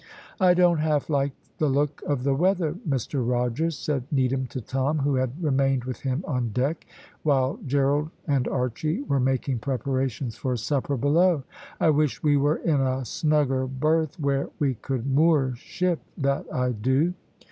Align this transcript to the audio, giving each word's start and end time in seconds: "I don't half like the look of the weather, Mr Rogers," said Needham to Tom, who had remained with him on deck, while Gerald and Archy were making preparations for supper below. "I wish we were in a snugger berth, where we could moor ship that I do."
"I 0.39 0.55
don't 0.55 0.79
half 0.79 1.11
like 1.11 1.31
the 1.59 1.67
look 1.69 2.01
of 2.07 2.23
the 2.23 2.33
weather, 2.33 2.73
Mr 2.89 3.21
Rogers," 3.23 3.77
said 3.77 4.03
Needham 4.11 4.47
to 4.47 4.59
Tom, 4.59 4.97
who 4.97 5.13
had 5.13 5.29
remained 5.39 5.83
with 5.83 5.99
him 5.99 6.23
on 6.27 6.49
deck, 6.49 6.87
while 7.21 7.59
Gerald 7.67 8.09
and 8.27 8.47
Archy 8.47 9.03
were 9.03 9.19
making 9.19 9.59
preparations 9.59 10.35
for 10.37 10.57
supper 10.57 10.97
below. 10.97 11.43
"I 11.79 11.91
wish 11.91 12.23
we 12.23 12.35
were 12.35 12.57
in 12.57 12.81
a 12.81 13.05
snugger 13.05 13.67
berth, 13.67 14.19
where 14.19 14.49
we 14.57 14.73
could 14.73 15.05
moor 15.05 15.53
ship 15.55 15.99
that 16.17 16.51
I 16.51 16.71
do." 16.71 17.13